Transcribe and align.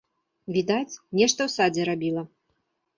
Відаць, 0.55 0.97
нешта 1.19 1.39
ў 1.47 1.57
садзе 1.59 1.83
рабіла. 1.95 2.29